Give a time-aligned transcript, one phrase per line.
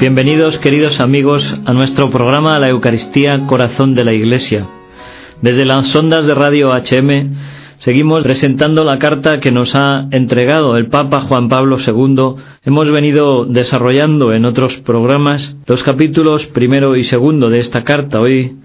[0.00, 4.66] Bienvenidos queridos amigos a nuestro programa La Eucaristía Corazón de la Iglesia.
[5.42, 7.34] Desde las ondas de Radio HM
[7.76, 12.42] seguimos presentando la carta que nos ha entregado el Papa Juan Pablo II.
[12.64, 18.22] Hemos venido desarrollando en otros programas los capítulos primero y segundo de esta carta.
[18.22, 18.56] Hoy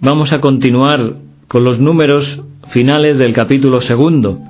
[0.00, 1.12] vamos a continuar
[1.46, 4.40] con los números finales del capítulo segundo,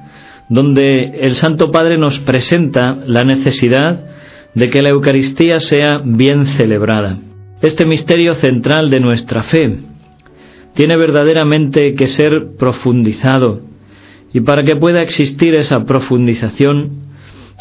[0.49, 4.12] donde el Santo Padre nos presenta la necesidad
[4.55, 7.19] de que la Eucaristía sea bien celebrada.
[7.63, 9.79] Este misterio central de nuestra fe
[10.75, 13.61] tiene verdaderamente que ser profundizado
[14.33, 17.03] y para que pueda existir esa profundización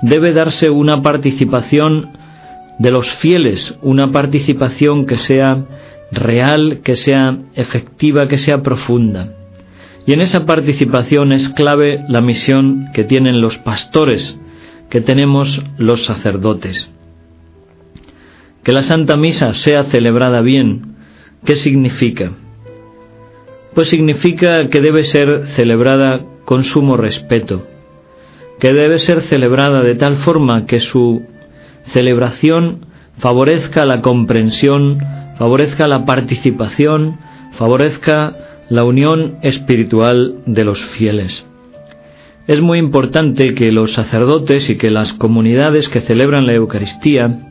[0.01, 2.09] debe darse una participación
[2.79, 5.65] de los fieles, una participación que sea
[6.11, 9.33] real, que sea efectiva, que sea profunda.
[10.07, 14.39] Y en esa participación es clave la misión que tienen los pastores,
[14.91, 16.91] que tenemos los sacerdotes.
[18.61, 20.98] Que la Santa Misa sea celebrada bien,
[21.45, 22.33] ¿qué significa?
[23.73, 27.65] Pues significa que debe ser celebrada con sumo respeto,
[28.59, 31.23] que debe ser celebrada de tal forma que su
[31.85, 34.99] celebración favorezca la comprensión,
[35.37, 37.17] favorezca la participación,
[37.53, 41.48] favorezca la unión espiritual de los fieles.
[42.52, 47.48] Es muy importante que los sacerdotes y que las comunidades que celebran la Eucaristía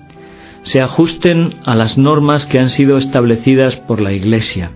[0.61, 4.73] se ajusten a las normas que han sido establecidas por la Iglesia.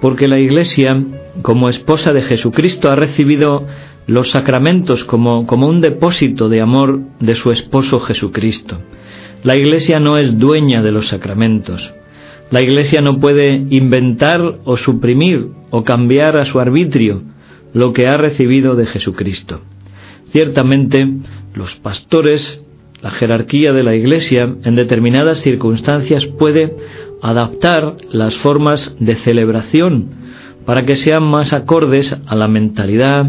[0.00, 1.00] Porque la Iglesia,
[1.42, 3.64] como esposa de Jesucristo, ha recibido
[4.08, 8.80] los sacramentos como, como un depósito de amor de su esposo Jesucristo.
[9.44, 11.94] La Iglesia no es dueña de los sacramentos.
[12.50, 17.22] La Iglesia no puede inventar o suprimir o cambiar a su arbitrio
[17.72, 19.60] lo que ha recibido de Jesucristo.
[20.30, 21.08] Ciertamente,
[21.54, 22.64] los pastores,
[23.02, 26.74] la jerarquía de la Iglesia, en determinadas circunstancias puede
[27.22, 30.10] adaptar las formas de celebración
[30.64, 33.26] para que sean más acordes a la mentalidad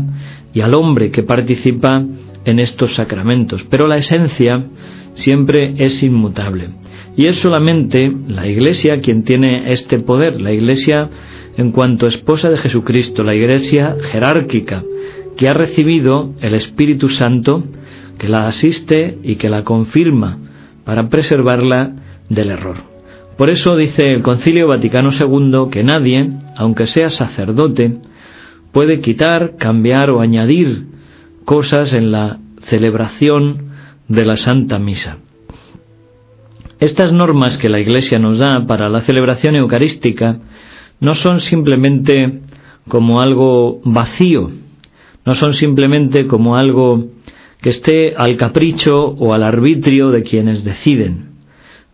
[0.53, 2.06] y al hombre que participa
[2.46, 3.64] en estos sacramentos.
[3.70, 4.66] Pero la esencia
[5.14, 6.70] siempre es inmutable.
[7.16, 10.42] Y es solamente la Iglesia quien tiene este poder.
[10.42, 11.09] La Iglesia
[11.58, 14.84] en cuanto esposa de Jesucristo, la Iglesia jerárquica,
[15.38, 17.64] que ha recibido el Espíritu Santo,
[18.18, 20.38] que la asiste y que la confirma
[20.86, 21.96] para preservarla
[22.30, 22.78] del error.
[23.38, 27.97] Por eso dice el Concilio Vaticano II que nadie, aunque sea sacerdote,
[28.72, 30.85] puede quitar, cambiar o añadir
[31.46, 33.72] cosas en la celebración
[34.08, 35.18] de la Santa Misa.
[36.80, 40.40] Estas normas que la Iglesia nos da para la celebración eucarística
[41.00, 42.42] no son simplemente
[42.88, 44.52] como algo vacío,
[45.26, 47.08] no son simplemente como algo
[47.62, 51.30] que esté al capricho o al arbitrio de quienes deciden.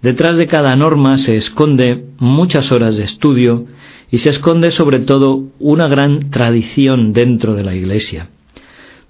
[0.01, 3.65] Detrás de cada norma se esconde muchas horas de estudio
[4.09, 8.29] y se esconde sobre todo una gran tradición dentro de la Iglesia.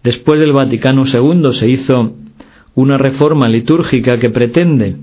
[0.04, 2.14] Después del Vaticano II se hizo
[2.76, 4.98] una reforma litúrgica que pretende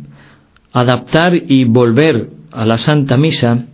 [0.72, 3.66] adaptar y volver a la Santa Misa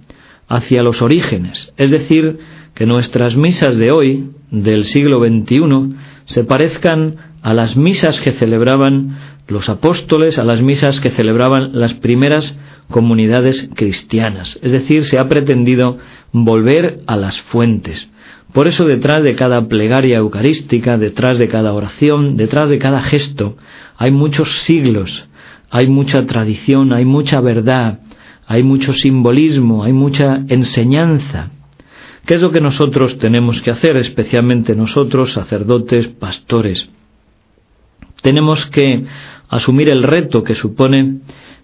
[0.53, 2.39] hacia los orígenes, es decir,
[2.75, 5.97] que nuestras misas de hoy, del siglo XXI,
[6.27, 9.17] se parezcan a las misas que celebraban
[9.49, 12.59] los apóstoles, a las misas que celebraban las primeras
[12.91, 14.59] comunidades cristianas.
[14.63, 15.97] Es decir, se ha pretendido
[16.33, 18.11] volver a las fuentes.
[18.53, 23.57] Por eso detrás de cada plegaria eucarística, detrás de cada oración, detrás de cada gesto,
[23.97, 25.25] hay muchos siglos,
[25.71, 28.01] hay mucha tradición, hay mucha verdad,
[28.53, 31.49] hay mucho simbolismo, hay mucha enseñanza.
[32.27, 36.87] ¿Qué es lo que nosotros tenemos que hacer, especialmente nosotros, sacerdotes, pastores?
[38.21, 39.07] Tenemos que
[39.49, 41.21] asumir el reto que supone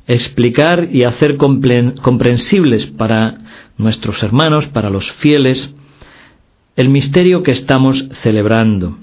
[0.07, 3.37] explicar y hacer comprensibles para
[3.77, 5.75] nuestros hermanos, para los fieles,
[6.75, 8.97] el misterio que estamos celebrando.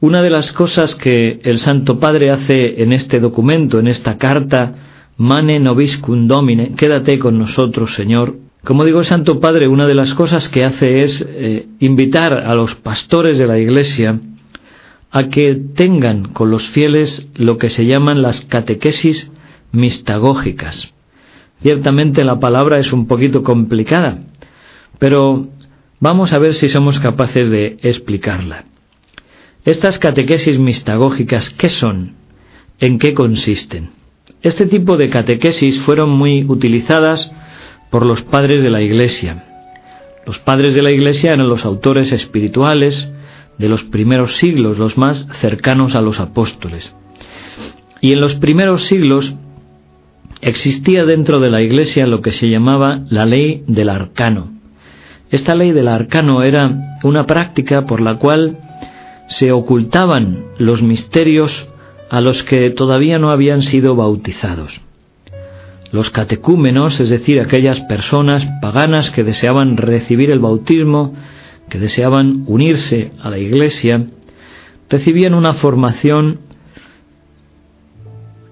[0.00, 4.74] Una de las cosas que el Santo Padre hace en este documento, en esta carta,
[5.18, 8.36] Mane nobiscum domine, quédate con nosotros, Señor.
[8.62, 12.54] Como digo el Santo Padre, una de las cosas que hace es eh, invitar a
[12.54, 14.20] los pastores de la Iglesia
[15.10, 19.32] a que tengan con los fieles lo que se llaman las catequesis
[19.72, 20.94] mistagógicas.
[21.62, 24.20] Ciertamente la palabra es un poquito complicada,
[25.00, 25.48] pero
[25.98, 28.66] vamos a ver si somos capaces de explicarla.
[29.64, 32.14] Estas catequesis mistagógicas, ¿qué son?
[32.78, 33.97] ¿En qué consisten?
[34.42, 37.32] Este tipo de catequesis fueron muy utilizadas
[37.90, 39.44] por los padres de la Iglesia.
[40.26, 43.10] Los padres de la Iglesia eran los autores espirituales
[43.58, 46.94] de los primeros siglos, los más cercanos a los apóstoles.
[48.00, 49.34] Y en los primeros siglos
[50.40, 54.52] existía dentro de la Iglesia lo que se llamaba la ley del arcano.
[55.30, 58.58] Esta ley del arcano era una práctica por la cual
[59.26, 61.68] se ocultaban los misterios
[62.10, 64.80] a los que todavía no habían sido bautizados.
[65.90, 71.14] Los catecúmenos, es decir, aquellas personas paganas que deseaban recibir el bautismo,
[71.68, 74.06] que deseaban unirse a la Iglesia,
[74.90, 76.40] recibían una formación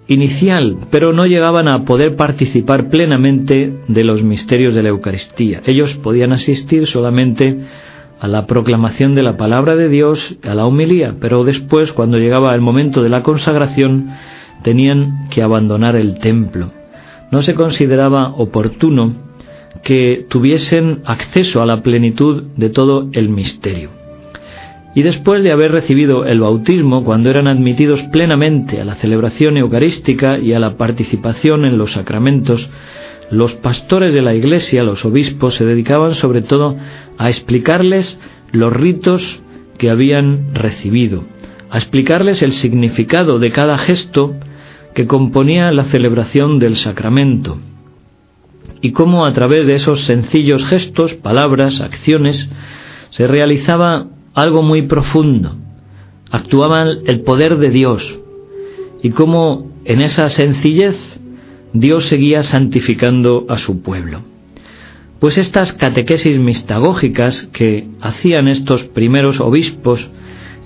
[0.08, 5.62] inicial, pero no llegaban a poder participar plenamente de los misterios de la Eucaristía.
[5.66, 7.58] Ellos podían asistir solamente
[8.20, 12.54] a la proclamación de la palabra de Dios, a la humilía, pero después, cuando llegaba
[12.54, 14.10] el momento de la consagración,
[14.62, 16.72] tenían que abandonar el templo.
[17.30, 19.12] No se consideraba oportuno
[19.82, 23.90] que tuviesen acceso a la plenitud de todo el misterio.
[24.94, 30.38] Y después de haber recibido el bautismo, cuando eran admitidos plenamente a la celebración eucarística
[30.38, 32.70] y a la participación en los sacramentos,
[33.30, 36.76] los pastores de la Iglesia, los obispos, se dedicaban sobre todo
[37.18, 38.20] a explicarles
[38.52, 39.40] los ritos
[39.78, 41.24] que habían recibido,
[41.70, 44.34] a explicarles el significado de cada gesto
[44.94, 47.58] que componía la celebración del sacramento,
[48.80, 52.50] y cómo a través de esos sencillos gestos, palabras, acciones,
[53.10, 55.56] se realizaba algo muy profundo.
[56.30, 58.18] Actuaba el poder de Dios
[59.02, 61.15] y cómo en esa sencillez
[61.72, 64.22] Dios seguía santificando a su pueblo.
[65.18, 70.08] Pues estas catequesis mistagógicas que hacían estos primeros obispos,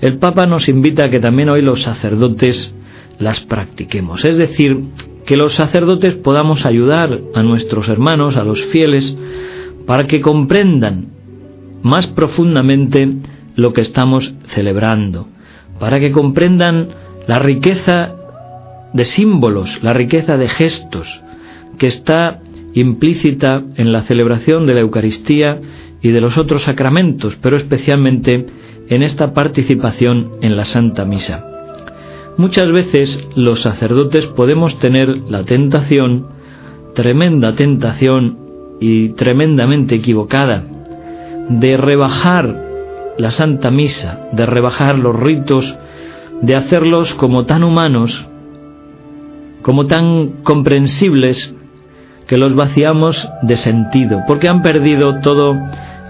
[0.01, 2.75] el Papa nos invita a que también hoy los sacerdotes
[3.17, 4.25] las practiquemos.
[4.25, 4.79] Es decir,
[5.25, 9.17] que los sacerdotes podamos ayudar a nuestros hermanos, a los fieles,
[9.85, 11.07] para que comprendan
[11.81, 13.09] más profundamente
[13.55, 15.27] lo que estamos celebrando,
[15.79, 16.89] para que comprendan
[17.27, 18.15] la riqueza
[18.93, 21.21] de símbolos, la riqueza de gestos
[21.77, 22.41] que está
[22.73, 25.59] implícita en la celebración de la Eucaristía
[26.01, 28.45] y de los otros sacramentos, pero especialmente
[28.89, 31.45] en esta participación en la Santa Misa.
[32.37, 36.27] Muchas veces los sacerdotes podemos tener la tentación,
[36.95, 38.37] tremenda tentación
[38.79, 40.63] y tremendamente equivocada,
[41.49, 42.69] de rebajar
[43.17, 45.77] la Santa Misa, de rebajar los ritos,
[46.41, 48.27] de hacerlos como tan humanos,
[49.61, 51.53] como tan comprensibles,
[52.27, 55.57] que los vaciamos de sentido, porque han perdido todo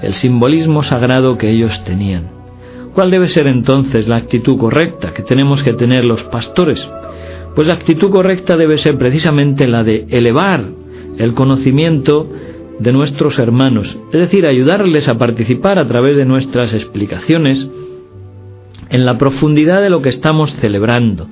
[0.02, 2.30] el simbolismo sagrado que ellos tenían.
[2.94, 6.88] ¿Cuál debe ser entonces la actitud correcta que tenemos que tener los pastores?
[7.56, 10.64] Pues la actitud correcta debe ser precisamente la de elevar
[11.18, 12.30] el conocimiento
[12.80, 17.70] de nuestros hermanos, es decir, ayudarles a participar a través de nuestras explicaciones
[18.92, 21.28] en la profundidad de lo que estamos celebrando,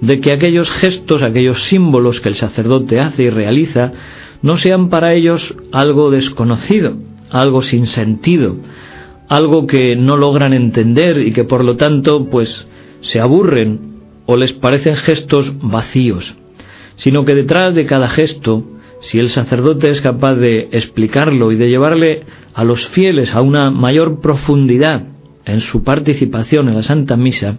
[0.00, 3.92] de que aquellos gestos, aquellos símbolos que el sacerdote hace y realiza,
[4.40, 6.96] no sean para ellos algo desconocido,
[7.30, 8.56] algo sin sentido,
[9.28, 12.66] algo que no logran entender y que por lo tanto pues
[13.02, 13.92] se aburren
[14.24, 16.34] o les parecen gestos vacíos,
[16.96, 18.64] sino que detrás de cada gesto
[19.00, 22.22] si el sacerdote es capaz de explicarlo y de llevarle
[22.54, 25.11] a los fieles a una mayor profundidad
[25.44, 27.58] en su participación en la Santa Misa,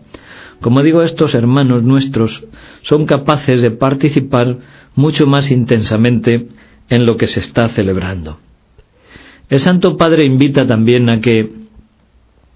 [0.61, 2.45] como digo, estos hermanos nuestros
[2.83, 4.59] son capaces de participar
[4.95, 6.47] mucho más intensamente
[6.89, 8.39] en lo que se está celebrando.
[9.49, 11.51] El Santo Padre invita también a que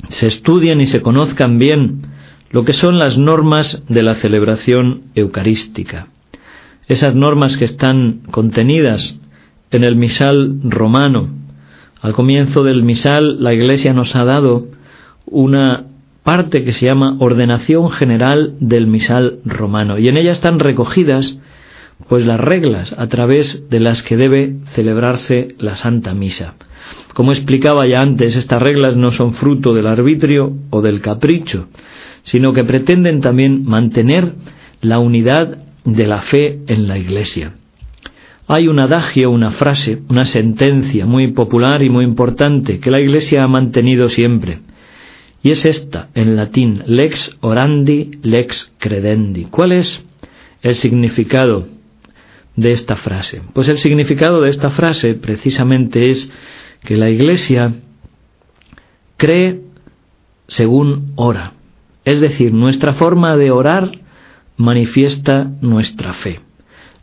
[0.09, 2.03] se estudien y se conozcan bien
[2.49, 6.07] lo que son las normas de la celebración eucarística
[6.87, 9.19] esas normas que están contenidas
[9.71, 11.29] en el misal romano.
[12.01, 14.67] Al comienzo del misal la Iglesia nos ha dado
[15.27, 15.85] una
[16.23, 21.37] parte que se llama ordenación general del misal romano y en ella están recogidas
[22.09, 26.55] pues las reglas a través de las que debe celebrarse la Santa Misa.
[27.13, 31.67] Como explicaba ya antes, estas reglas no son fruto del arbitrio o del capricho,
[32.23, 34.33] sino que pretenden también mantener
[34.81, 37.53] la unidad de la fe en la Iglesia.
[38.47, 43.43] Hay un adagio, una frase, una sentencia muy popular y muy importante que la Iglesia
[43.43, 44.59] ha mantenido siempre.
[45.43, 49.45] Y es esta, en latín, lex orandi, lex credendi.
[49.45, 50.05] ¿Cuál es
[50.61, 51.67] el significado
[52.55, 53.41] de esta frase?
[53.53, 56.31] Pues el significado de esta frase precisamente es
[56.83, 57.75] que la Iglesia
[59.17, 59.61] cree
[60.47, 61.53] según ora.
[62.05, 63.91] Es decir, nuestra forma de orar
[64.55, 66.39] manifiesta nuestra fe.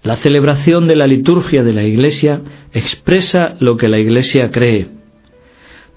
[0.03, 4.89] La celebración de la liturgia de la Iglesia expresa lo que la Iglesia cree.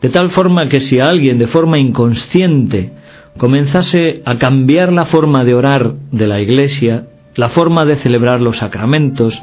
[0.01, 2.91] De tal forma que si alguien de forma inconsciente
[3.37, 8.57] comenzase a cambiar la forma de orar de la Iglesia, la forma de celebrar los
[8.57, 9.41] sacramentos,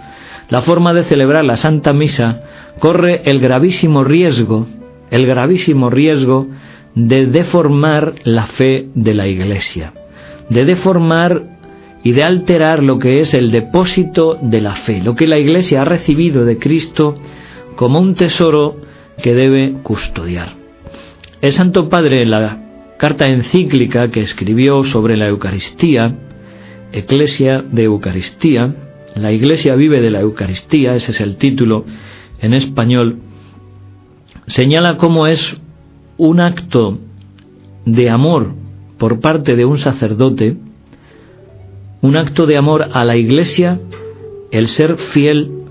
[0.48, 2.42] la forma de celebrar la Santa Misa
[2.78, 4.66] corre el gravísimo riesgo,
[5.10, 6.48] el gravísimo riesgo
[6.94, 9.92] de deformar la fe de la Iglesia,
[10.48, 11.42] de deformar
[12.02, 15.82] y de alterar lo que es el depósito de la fe, lo que la Iglesia
[15.82, 17.16] ha recibido de Cristo
[17.76, 18.76] como un tesoro
[19.22, 20.54] que debe custodiar.
[21.40, 22.64] El Santo Padre en la
[22.98, 26.14] carta encíclica que escribió sobre la Eucaristía,
[26.92, 28.74] Eclesia de Eucaristía,
[29.14, 31.84] la Iglesia vive de la Eucaristía, ese es el título
[32.40, 33.20] en español,
[34.46, 35.60] señala cómo es
[36.16, 36.98] un acto
[37.84, 38.54] de amor
[38.98, 40.56] por parte de un sacerdote,
[42.00, 43.80] un acto de amor a la Iglesia,
[44.50, 45.63] el ser fiel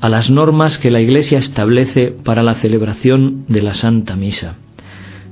[0.00, 4.56] a las normas que la Iglesia establece para la celebración de la Santa Misa.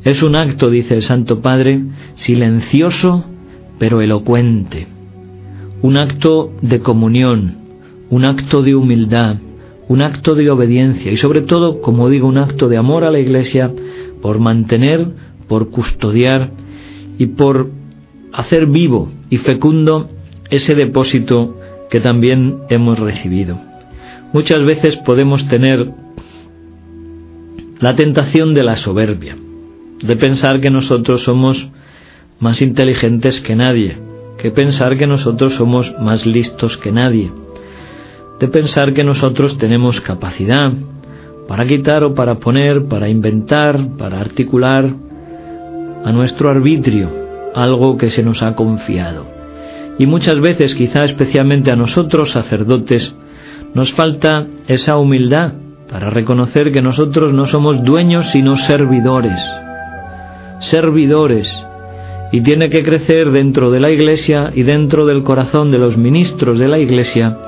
[0.04, 1.82] Es un acto, dice el Santo Padre,
[2.14, 3.24] silencioso
[3.78, 4.88] pero elocuente,
[5.82, 7.56] un acto de comunión,
[8.10, 9.36] un acto de humildad,
[9.88, 13.20] un acto de obediencia y sobre todo, como digo, un acto de amor a la
[13.20, 13.72] Iglesia
[14.20, 15.08] por mantener,
[15.46, 16.50] por custodiar
[17.18, 17.70] y por
[18.32, 20.10] hacer vivo y fecundo
[20.50, 21.56] ese depósito
[21.90, 23.67] que también hemos recibido.
[24.32, 25.90] Muchas veces podemos tener
[27.80, 29.36] la tentación de la soberbia,
[30.02, 31.68] de pensar que nosotros somos
[32.38, 33.96] más inteligentes que nadie,
[34.36, 37.32] que pensar que nosotros somos más listos que nadie,
[38.38, 40.72] de pensar que nosotros tenemos capacidad
[41.48, 44.92] para quitar o para poner, para inventar, para articular
[46.04, 47.10] a nuestro arbitrio
[47.54, 49.26] algo que se nos ha confiado.
[49.98, 53.14] Y muchas veces, quizá especialmente a nosotros sacerdotes,
[53.74, 55.52] nos falta esa humildad
[55.90, 59.40] para reconocer que nosotros no somos dueños sino servidores.
[60.58, 61.52] Servidores.
[62.30, 66.58] Y tiene que crecer dentro de la Iglesia y dentro del corazón de los ministros
[66.58, 67.38] de la Iglesia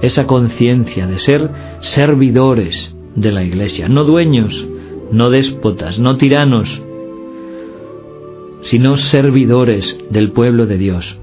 [0.00, 4.68] esa conciencia de ser servidores de la Iglesia, no dueños,
[5.10, 6.80] no déspotas, no tiranos,
[8.60, 11.18] sino servidores del pueblo de Dios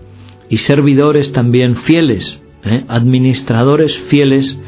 [0.49, 2.83] y servidores también fieles ¿eh?
[2.87, 4.59] administradores fieles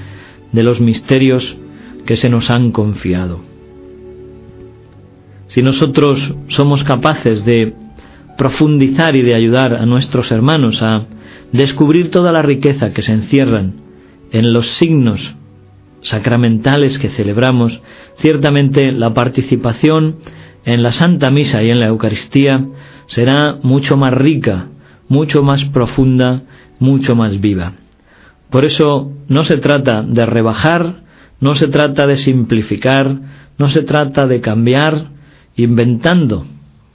[0.51, 1.57] de los misterios
[2.05, 3.41] que se nos han confiado.
[5.47, 7.73] Si nosotros somos capaces de
[8.37, 11.05] profundizar y de ayudar a nuestros hermanos a
[11.51, 13.73] descubrir toda la riqueza que se encierran
[14.31, 15.35] en los signos
[16.01, 17.81] sacramentales que celebramos,
[18.17, 20.17] ciertamente la participación
[20.65, 22.65] en la Santa Misa y en la Eucaristía
[23.07, 24.67] será mucho más rica,
[25.07, 26.43] mucho más profunda,
[26.79, 27.73] mucho más viva.
[28.49, 31.03] Por eso no se trata de rebajar,
[31.39, 33.19] no se trata de simplificar,
[33.57, 35.07] no se trata de cambiar
[35.55, 36.45] inventando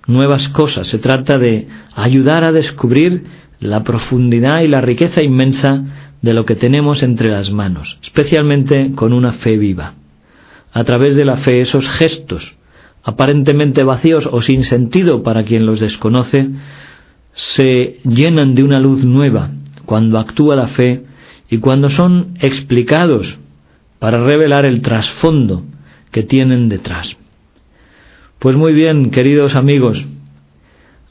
[0.07, 3.25] nuevas cosas, se trata de ayudar a descubrir
[3.61, 5.85] la profundidad y la riqueza inmensa
[6.23, 9.95] de lo que tenemos entre las manos, especialmente con una fe viva.
[10.73, 12.55] A través de la fe esos gestos,
[13.05, 16.49] aparentemente vacíos o sin sentido para quien los desconoce,
[17.33, 19.51] se llenan de una luz nueva
[19.85, 21.03] cuando actúa la fe
[21.53, 23.39] y cuando son explicados
[23.99, 25.63] para revelar el trasfondo
[26.11, 27.19] que tienen detrás.
[28.39, 30.03] Pues muy bien, queridos amigos,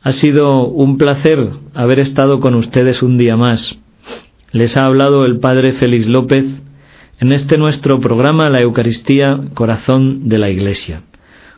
[0.01, 3.77] ha sido un placer haber estado con ustedes un día más.
[4.51, 6.43] Les ha hablado el Padre Félix López
[7.19, 11.03] en este nuestro programa La Eucaristía, Corazón de la Iglesia.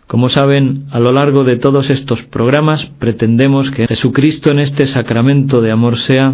[0.07, 5.61] Como saben, a lo largo de todos estos programas pretendemos que Jesucristo en este sacramento
[5.61, 6.33] de amor sea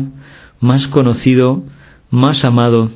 [0.60, 1.64] más conocido,
[2.10, 2.92] más amado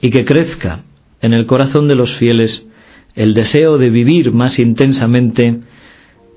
[0.00, 0.84] y que crezca
[1.20, 2.66] en el corazón de los fieles
[3.14, 5.60] el deseo de vivir más intensamente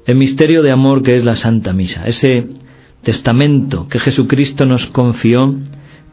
[0.05, 2.47] el misterio de amor que es la Santa Misa, ese
[3.03, 5.55] testamento que Jesucristo nos confió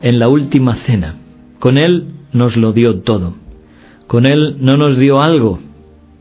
[0.01, 1.17] en la última cena.
[1.59, 3.35] Con Él nos lo dio todo.
[4.07, 5.59] Con Él no nos dio algo.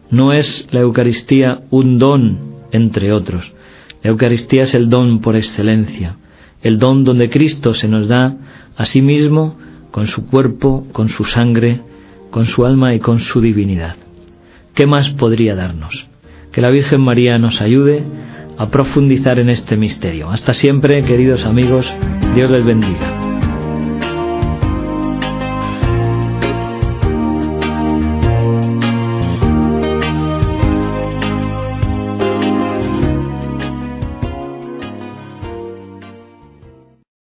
[0.09, 2.39] No es la Eucaristía un don
[2.71, 3.51] entre otros.
[4.03, 6.17] La Eucaristía es el don por excelencia,
[6.61, 8.37] el don donde Cristo se nos da
[8.77, 9.55] Asimismo,
[9.91, 11.81] con su cuerpo, con su sangre,
[12.31, 13.95] con su alma y con su divinidad.
[14.73, 16.07] ¿Qué más podría darnos?
[16.51, 18.03] Que la Virgen María nos ayude
[18.57, 20.29] a profundizar en este misterio.
[20.29, 21.93] Hasta siempre, queridos amigos,
[22.35, 23.14] Dios les bendiga.